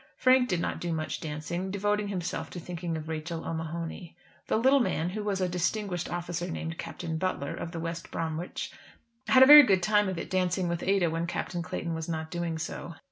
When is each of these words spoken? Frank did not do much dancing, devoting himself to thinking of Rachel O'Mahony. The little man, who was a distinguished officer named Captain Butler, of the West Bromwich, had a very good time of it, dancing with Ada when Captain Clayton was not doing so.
Frank 0.17 0.49
did 0.49 0.59
not 0.59 0.81
do 0.81 0.91
much 0.91 1.19
dancing, 1.19 1.69
devoting 1.69 2.07
himself 2.07 2.49
to 2.49 2.59
thinking 2.59 2.97
of 2.97 3.07
Rachel 3.07 3.45
O'Mahony. 3.45 4.17
The 4.47 4.57
little 4.57 4.79
man, 4.79 5.09
who 5.09 5.23
was 5.23 5.39
a 5.41 5.47
distinguished 5.47 6.09
officer 6.09 6.49
named 6.49 6.79
Captain 6.79 7.19
Butler, 7.19 7.53
of 7.53 7.71
the 7.71 7.79
West 7.79 8.09
Bromwich, 8.09 8.71
had 9.27 9.43
a 9.43 9.45
very 9.45 9.61
good 9.61 9.83
time 9.83 10.09
of 10.09 10.17
it, 10.17 10.31
dancing 10.31 10.67
with 10.67 10.81
Ada 10.81 11.11
when 11.11 11.27
Captain 11.27 11.61
Clayton 11.61 11.93
was 11.93 12.09
not 12.09 12.31
doing 12.31 12.57
so. 12.57 12.95